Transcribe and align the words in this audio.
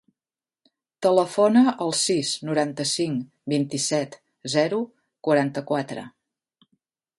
Telefona 1.05 1.61
al 1.87 1.93
sis, 1.99 2.31
noranta-cinc, 2.47 3.29
vint-i-set, 3.55 4.19
zero, 4.57 4.83
quaranta-quatre. 5.29 6.11